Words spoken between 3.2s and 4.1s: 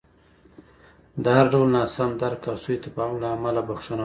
له امله بښنه غواړم.